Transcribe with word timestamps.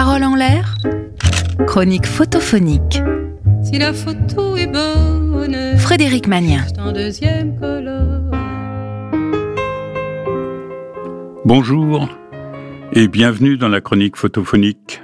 Parole 0.00 0.22
en 0.22 0.36
l'air, 0.36 0.76
chronique 1.66 2.06
photophonique. 2.06 3.02
Si 3.64 3.78
la 3.80 3.92
photo 3.92 4.56
est 4.56 4.68
bonne, 4.68 5.76
Frédéric 5.76 6.28
Magnien. 6.28 6.64
Bonjour 11.44 12.08
et 12.92 13.08
bienvenue 13.08 13.56
dans 13.56 13.66
la 13.66 13.80
chronique 13.80 14.16
photophonique. 14.16 15.02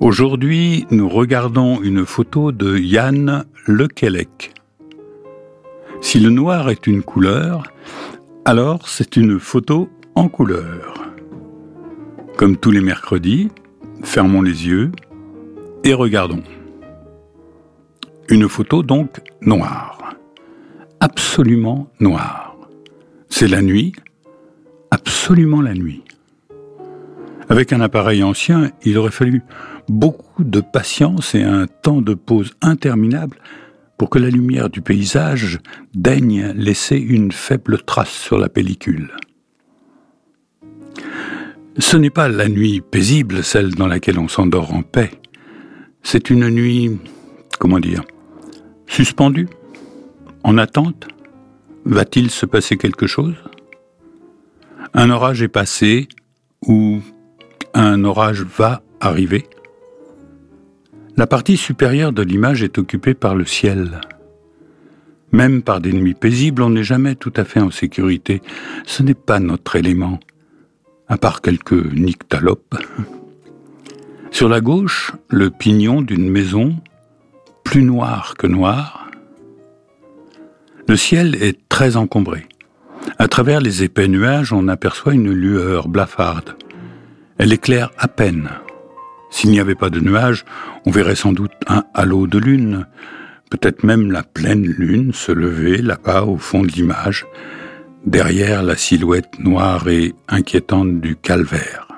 Aujourd'hui, 0.00 0.86
nous 0.90 1.10
regardons 1.10 1.82
une 1.82 2.06
photo 2.06 2.52
de 2.52 2.78
Yann 2.78 3.44
Lequelec. 3.66 4.54
Si 6.00 6.20
le 6.20 6.30
noir 6.30 6.70
est 6.70 6.86
une 6.86 7.02
couleur, 7.02 7.64
alors 8.46 8.88
c'est 8.88 9.16
une 9.16 9.38
photo 9.38 9.90
en 10.14 10.30
couleur. 10.30 10.94
Comme 12.38 12.56
tous 12.56 12.70
les 12.70 12.80
mercredis, 12.80 13.48
fermons 14.02 14.42
les 14.42 14.66
yeux 14.66 14.92
et 15.84 15.94
regardons. 15.94 16.42
Une 18.28 18.48
photo 18.48 18.82
donc 18.82 19.20
noire. 19.40 20.14
Absolument 21.00 21.88
noire. 22.00 22.56
C'est 23.28 23.48
la 23.48 23.62
nuit, 23.62 23.92
absolument 24.90 25.62
la 25.62 25.74
nuit. 25.74 26.02
Avec 27.48 27.72
un 27.72 27.80
appareil 27.80 28.22
ancien, 28.22 28.70
il 28.84 28.98
aurait 28.98 29.10
fallu 29.10 29.42
beaucoup 29.88 30.44
de 30.44 30.60
patience 30.60 31.34
et 31.34 31.42
un 31.42 31.66
temps 31.66 32.02
de 32.02 32.14
pause 32.14 32.52
interminable 32.60 33.38
pour 33.96 34.10
que 34.10 34.18
la 34.18 34.28
lumière 34.28 34.70
du 34.70 34.80
paysage 34.80 35.58
daigne 35.94 36.52
laisser 36.54 36.96
une 36.96 37.32
faible 37.32 37.82
trace 37.82 38.10
sur 38.10 38.38
la 38.38 38.48
pellicule. 38.48 39.10
Ce 41.78 41.96
n'est 41.96 42.10
pas 42.10 42.28
la 42.28 42.48
nuit 42.48 42.80
paisible, 42.80 43.44
celle 43.44 43.74
dans 43.74 43.86
laquelle 43.86 44.18
on 44.18 44.26
s'endort 44.26 44.74
en 44.74 44.82
paix. 44.82 45.12
C'est 46.02 46.28
une 46.28 46.48
nuit, 46.48 46.98
comment 47.60 47.78
dire, 47.78 48.02
suspendue, 48.86 49.48
en 50.42 50.58
attente. 50.58 51.06
Va-t-il 51.84 52.30
se 52.30 52.46
passer 52.46 52.76
quelque 52.76 53.06
chose? 53.06 53.36
Un 54.92 55.10
orage 55.10 55.40
est 55.42 55.48
passé 55.48 56.08
ou 56.66 56.98
un 57.74 58.04
orage 58.04 58.42
va 58.42 58.82
arriver? 59.00 59.46
La 61.16 61.28
partie 61.28 61.56
supérieure 61.56 62.12
de 62.12 62.22
l'image 62.22 62.62
est 62.62 62.78
occupée 62.78 63.14
par 63.14 63.36
le 63.36 63.44
ciel. 63.44 64.00
Même 65.30 65.62
par 65.62 65.80
des 65.80 65.92
nuits 65.92 66.14
paisibles, 66.14 66.62
on 66.62 66.70
n'est 66.70 66.82
jamais 66.82 67.14
tout 67.14 67.32
à 67.36 67.44
fait 67.44 67.60
en 67.60 67.70
sécurité. 67.70 68.42
Ce 68.84 69.02
n'est 69.02 69.14
pas 69.14 69.38
notre 69.38 69.76
élément, 69.76 70.18
à 71.08 71.16
part 71.16 71.40
quelques 71.40 71.92
nyctalopes. 71.92 72.76
Sur 74.30 74.48
la 74.48 74.60
gauche, 74.60 75.12
le 75.28 75.50
pignon 75.50 76.02
d'une 76.02 76.28
maison, 76.28 76.76
plus 77.64 77.82
noir 77.82 78.34
que 78.38 78.46
noir. 78.46 79.10
Le 80.86 80.96
ciel 80.96 81.34
est 81.42 81.58
très 81.68 81.96
encombré. 81.96 82.46
À 83.18 83.28
travers 83.28 83.60
les 83.60 83.82
épais 83.82 84.08
nuages, 84.08 84.52
on 84.52 84.68
aperçoit 84.68 85.14
une 85.14 85.32
lueur 85.32 85.88
blafarde. 85.88 86.56
Elle 87.38 87.52
éclaire 87.52 87.90
à 87.98 88.08
peine. 88.08 88.50
S'il 89.30 89.50
n'y 89.50 89.60
avait 89.60 89.74
pas 89.74 89.90
de 89.90 90.00
nuages, 90.00 90.44
on 90.86 90.90
verrait 90.90 91.14
sans 91.14 91.32
doute 91.32 91.52
un 91.66 91.84
halo 91.94 92.26
de 92.26 92.38
lune, 92.38 92.86
peut-être 93.50 93.84
même 93.84 94.10
la 94.10 94.22
pleine 94.22 94.64
lune 94.64 95.12
se 95.12 95.32
lever 95.32 95.78
là-bas 95.78 96.24
au 96.24 96.36
fond 96.36 96.62
de 96.62 96.72
l'image, 96.72 97.26
derrière 98.08 98.62
la 98.62 98.76
silhouette 98.76 99.38
noire 99.38 99.86
et 99.88 100.14
inquiétante 100.28 101.00
du 101.00 101.14
calvaire. 101.16 101.88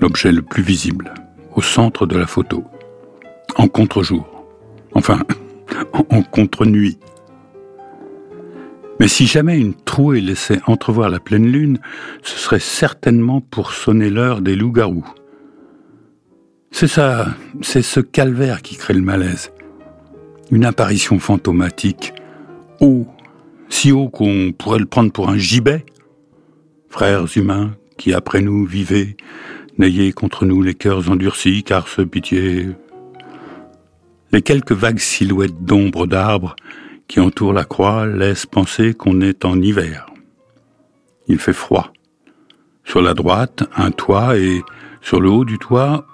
L'objet 0.00 0.32
le 0.32 0.42
plus 0.42 0.62
visible, 0.62 1.14
au 1.54 1.62
centre 1.62 2.06
de 2.06 2.18
la 2.18 2.26
photo, 2.26 2.64
en 3.56 3.68
contre-jour, 3.68 4.26
enfin, 4.94 5.20
en 6.10 6.22
contre-nuit. 6.22 6.98
Mais 8.98 9.08
si 9.08 9.26
jamais 9.26 9.58
une 9.58 9.74
trouée 9.74 10.20
laissait 10.20 10.60
entrevoir 10.66 11.08
la 11.08 11.20
pleine 11.20 11.46
lune, 11.46 11.78
ce 12.22 12.36
serait 12.36 12.58
certainement 12.58 13.40
pour 13.40 13.72
sonner 13.72 14.10
l'heure 14.10 14.40
des 14.40 14.56
loups-garous. 14.56 15.06
C'est 16.72 16.88
ça, 16.88 17.28
c'est 17.62 17.82
ce 17.82 18.00
calvaire 18.00 18.60
qui 18.60 18.76
crée 18.76 18.94
le 18.94 19.02
malaise. 19.02 19.52
Une 20.50 20.64
apparition 20.64 21.20
fantomatique, 21.20 22.12
haut, 22.80 23.06
si 23.68 23.92
haut 23.92 24.08
qu'on 24.08 24.52
pourrait 24.56 24.78
le 24.78 24.86
prendre 24.86 25.12
pour 25.12 25.28
un 25.28 25.36
gibet. 25.36 25.84
Frères 26.88 27.26
humains, 27.36 27.74
qui 27.96 28.12
après 28.12 28.40
nous 28.40 28.64
vivez, 28.64 29.16
n'ayez 29.78 30.12
contre 30.12 30.44
nous 30.44 30.62
les 30.62 30.74
cœurs 30.74 31.10
endurcis, 31.10 31.64
car 31.64 31.88
ce 31.88 32.02
pitié. 32.02 32.68
Les 34.32 34.42
quelques 34.42 34.72
vagues 34.72 34.98
silhouettes 34.98 35.64
d'ombres 35.64 36.06
d'arbres 36.06 36.56
qui 37.08 37.20
entourent 37.20 37.52
la 37.52 37.64
croix 37.64 38.06
laissent 38.06 38.46
penser 38.46 38.94
qu'on 38.94 39.20
est 39.20 39.44
en 39.44 39.60
hiver. 39.60 40.06
Il 41.28 41.38
fait 41.38 41.52
froid. 41.52 41.92
Sur 42.84 43.00
la 43.00 43.14
droite, 43.14 43.64
un 43.76 43.90
toit 43.90 44.36
et 44.36 44.62
sur 45.00 45.20
le 45.20 45.30
haut 45.30 45.44
du 45.44 45.58
toit, 45.58 46.06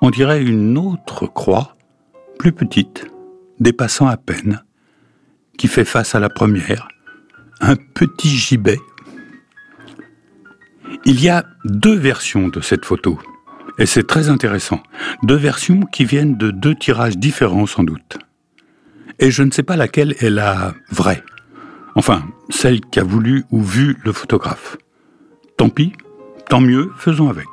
on 0.00 0.10
dirait 0.10 0.42
une 0.42 0.78
autre 0.78 1.26
croix, 1.26 1.74
plus 2.38 2.52
petite, 2.52 3.06
dépassant 3.58 4.06
à 4.06 4.16
peine, 4.16 4.62
qui 5.58 5.68
fait 5.68 5.84
face 5.84 6.14
à 6.14 6.20
la 6.20 6.30
première, 6.30 6.88
un 7.60 7.76
petit 7.76 8.30
gibet. 8.30 8.80
Il 11.04 11.20
y 11.20 11.28
a 11.28 11.44
deux 11.64 11.96
versions 11.96 12.48
de 12.48 12.62
cette 12.62 12.86
photo, 12.86 13.18
et 13.78 13.84
c'est 13.84 14.06
très 14.06 14.30
intéressant. 14.30 14.82
Deux 15.22 15.36
versions 15.36 15.82
qui 15.82 16.06
viennent 16.06 16.38
de 16.38 16.50
deux 16.50 16.74
tirages 16.74 17.18
différents 17.18 17.66
sans 17.66 17.84
doute 17.84 18.18
et 19.18 19.30
je 19.30 19.42
ne 19.42 19.50
sais 19.50 19.62
pas 19.62 19.76
laquelle 19.76 20.14
est 20.20 20.30
la 20.30 20.74
vraie. 20.90 21.22
Enfin, 21.94 22.24
celle 22.50 22.80
qu'a 22.80 23.02
voulu 23.02 23.44
ou 23.50 23.62
vu 23.62 23.96
le 24.04 24.12
photographe. 24.12 24.76
Tant 25.56 25.68
pis, 25.68 25.92
tant 26.48 26.60
mieux, 26.60 26.92
faisons 26.96 27.28
avec. 27.28 27.48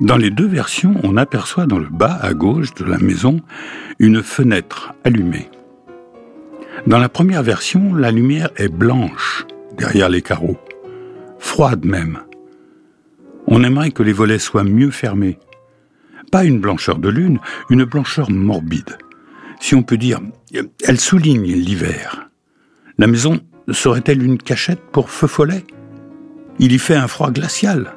Dans 0.00 0.16
les 0.16 0.30
deux 0.30 0.46
versions, 0.46 0.94
on 1.02 1.16
aperçoit 1.16 1.66
dans 1.66 1.78
le 1.78 1.88
bas 1.88 2.18
à 2.20 2.34
gauche 2.34 2.74
de 2.74 2.84
la 2.84 2.98
maison 2.98 3.40
une 3.98 4.22
fenêtre 4.22 4.94
allumée. 5.04 5.50
Dans 6.86 6.98
la 6.98 7.08
première 7.08 7.42
version, 7.42 7.94
la 7.94 8.10
lumière 8.10 8.50
est 8.56 8.68
blanche 8.68 9.46
derrière 9.76 10.08
les 10.08 10.22
carreaux, 10.22 10.58
froide 11.38 11.84
même. 11.84 12.20
On 13.46 13.62
aimerait 13.62 13.90
que 13.90 14.02
les 14.02 14.12
volets 14.12 14.38
soient 14.38 14.64
mieux 14.64 14.90
fermés. 14.90 15.38
Pas 16.30 16.44
une 16.44 16.60
blancheur 16.60 16.98
de 16.98 17.08
lune, 17.08 17.40
une 17.70 17.84
blancheur 17.84 18.30
morbide 18.30 18.98
si 19.60 19.74
on 19.74 19.82
peut 19.82 19.96
dire, 19.96 20.20
elle 20.84 21.00
souligne 21.00 21.52
l'hiver. 21.52 22.30
La 22.98 23.06
maison 23.06 23.40
serait-elle 23.70 24.22
une 24.22 24.38
cachette 24.38 24.80
pour 24.92 25.10
feu 25.10 25.26
follet? 25.26 25.64
Il 26.58 26.72
y 26.72 26.78
fait 26.78 26.96
un 26.96 27.08
froid 27.08 27.30
glacial. 27.30 27.92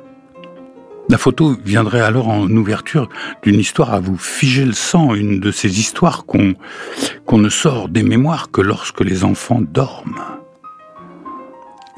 La 1.12 1.18
photo 1.18 1.58
viendrait 1.66 2.00
alors 2.00 2.30
en 2.30 2.50
ouverture 2.50 3.10
d'une 3.44 3.60
histoire 3.60 3.94
à 3.94 4.00
vous 4.00 4.18
figer 4.18 4.64
le 4.64 4.72
sang, 4.72 5.14
une 5.14 5.42
de 5.42 5.52
ces 5.52 5.78
histoires 5.78 6.26
qu'on 6.26 7.38
ne 7.38 7.50
sort 7.50 7.90
des 7.90 8.02
mémoires 8.02 8.50
que 8.50 8.62
lorsque 8.62 9.02
les 9.02 9.26
enfants 9.26 9.62
dorment. 9.62 10.22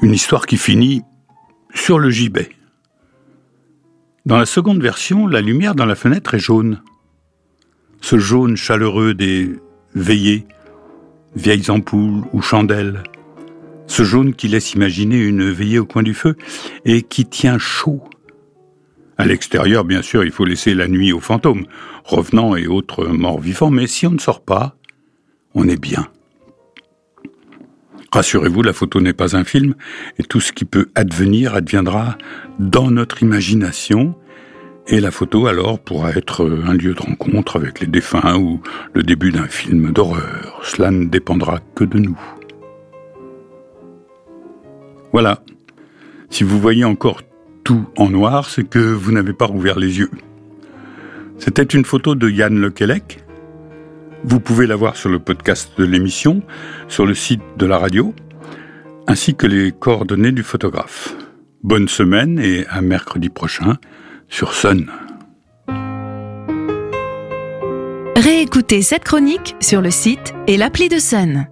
Une 0.02 0.12
histoire 0.12 0.46
qui 0.46 0.56
finit 0.56 1.02
sur 1.72 2.00
le 2.00 2.10
gibet. 2.10 2.50
Dans 4.26 4.36
la 4.36 4.46
seconde 4.46 4.82
version, 4.82 5.28
la 5.28 5.40
lumière 5.40 5.76
dans 5.76 5.86
la 5.86 5.94
fenêtre 5.94 6.34
est 6.34 6.40
jaune 6.40 6.82
ce 8.00 8.18
jaune 8.18 8.56
chaleureux 8.56 9.14
des 9.14 9.48
veillées, 9.94 10.44
vieilles 11.36 11.70
ampoules 11.70 12.24
ou 12.32 12.42
chandelles, 12.42 13.04
ce 13.86 14.02
jaune 14.02 14.34
qui 14.34 14.48
laisse 14.48 14.74
imaginer 14.74 15.16
une 15.16 15.50
veillée 15.50 15.78
au 15.78 15.86
coin 15.86 16.02
du 16.02 16.12
feu 16.14 16.36
et 16.84 17.00
qui 17.00 17.24
tient 17.24 17.58
chaud. 17.58 18.02
À 19.16 19.26
l'extérieur, 19.26 19.84
bien 19.84 20.02
sûr, 20.02 20.24
il 20.24 20.32
faut 20.32 20.44
laisser 20.44 20.74
la 20.74 20.88
nuit 20.88 21.12
aux 21.12 21.20
fantômes, 21.20 21.66
revenants 22.04 22.56
et 22.56 22.66
autres 22.66 23.06
morts 23.06 23.40
vivants, 23.40 23.70
mais 23.70 23.86
si 23.86 24.06
on 24.06 24.12
ne 24.12 24.18
sort 24.18 24.42
pas, 24.42 24.76
on 25.54 25.68
est 25.68 25.80
bien. 25.80 26.08
Rassurez-vous, 28.12 28.62
la 28.62 28.72
photo 28.72 29.00
n'est 29.00 29.12
pas 29.12 29.36
un 29.36 29.44
film, 29.44 29.74
et 30.18 30.22
tout 30.22 30.40
ce 30.40 30.52
qui 30.52 30.64
peut 30.64 30.88
advenir 30.94 31.54
adviendra 31.54 32.16
dans 32.58 32.90
notre 32.90 33.22
imagination, 33.22 34.14
et 34.86 35.00
la 35.00 35.10
photo 35.10 35.46
alors 35.46 35.78
pourra 35.78 36.10
être 36.10 36.46
un 36.66 36.74
lieu 36.74 36.94
de 36.94 37.00
rencontre 37.00 37.56
avec 37.56 37.80
les 37.80 37.86
défunts 37.86 38.36
ou 38.36 38.60
le 38.92 39.02
début 39.02 39.32
d'un 39.32 39.48
film 39.48 39.92
d'horreur. 39.92 40.60
Cela 40.62 40.90
ne 40.90 41.06
dépendra 41.06 41.60
que 41.74 41.84
de 41.84 41.98
nous. 41.98 42.20
Voilà. 45.12 45.42
Si 46.28 46.44
vous 46.44 46.60
voyez 46.60 46.84
encore 46.84 47.22
tout 47.64 47.86
en 47.96 48.10
noir, 48.10 48.48
c'est 48.48 48.68
que 48.68 48.78
vous 48.78 49.10
n'avez 49.10 49.32
pas 49.32 49.46
rouvert 49.46 49.78
les 49.78 49.98
yeux. 49.98 50.10
C'était 51.38 51.62
une 51.62 51.84
photo 51.84 52.14
de 52.14 52.28
Yann 52.28 52.58
Lequelec. 52.60 53.24
Vous 54.22 54.38
pouvez 54.38 54.66
la 54.66 54.76
voir 54.76 54.96
sur 54.96 55.10
le 55.10 55.18
podcast 55.18 55.72
de 55.76 55.84
l'émission, 55.84 56.42
sur 56.88 57.06
le 57.06 57.14
site 57.14 57.42
de 57.56 57.66
la 57.66 57.78
radio, 57.78 58.14
ainsi 59.06 59.34
que 59.34 59.46
les 59.46 59.72
coordonnées 59.72 60.32
du 60.32 60.42
photographe. 60.42 61.14
Bonne 61.62 61.88
semaine 61.88 62.38
et 62.38 62.66
à 62.68 62.80
mercredi 62.82 63.30
prochain 63.30 63.78
sur 64.28 64.52
Sun. 64.52 64.90
Réécoutez 68.16 68.82
cette 68.82 69.04
chronique 69.04 69.56
sur 69.60 69.80
le 69.80 69.90
site 69.90 70.34
et 70.46 70.56
l'appli 70.56 70.88
de 70.88 70.98
Sun. 70.98 71.46